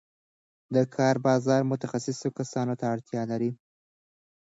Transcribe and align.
د 0.75 0.77
کار 0.95 1.15
بازار 1.27 1.61
متخصصو 1.71 2.29
کسانو 2.37 2.73
ته 2.79 2.85
اړتیا 2.93 3.21
لري. 3.31 3.51